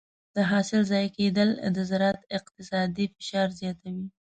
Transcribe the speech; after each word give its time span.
د 0.35 0.37
حاصل 0.49 0.81
ضایع 0.91 1.09
کېدل 1.17 1.49
د 1.75 1.77
زراعت 1.89 2.19
اقتصادي 2.37 3.05
فشار 3.15 3.47
زیاتوي. 3.59 4.05